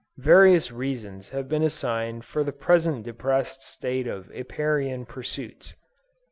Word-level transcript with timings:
Various 0.17 0.71
reasons 0.71 1.29
have 1.29 1.47
been 1.47 1.61
assigned 1.61 2.25
for 2.25 2.43
the 2.43 2.51
present 2.51 3.03
depressed 3.03 3.61
state 3.61 4.07
of 4.07 4.31
Apiarian 4.31 5.05
pursuits. 5.05 5.75